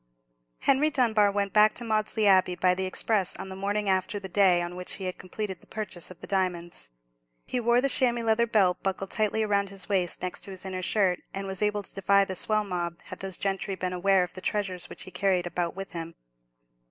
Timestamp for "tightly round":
9.11-9.69